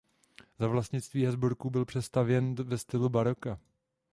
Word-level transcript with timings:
Za 0.59 0.67
vlastnictví 0.67 1.25
Habsburků 1.25 1.69
byl 1.69 1.85
přestavěn 1.85 2.55
ve 2.55 2.77
stylu 2.77 3.09
baroka. 3.09 3.59